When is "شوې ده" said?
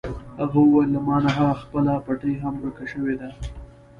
2.91-3.29